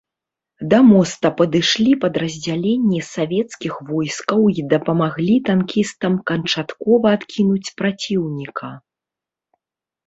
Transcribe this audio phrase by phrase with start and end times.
[0.69, 8.75] Да моста падышлі падраздзяленні савецкіх войскаў і дапамаглі танкістам канчаткова адкінуць праціўніка.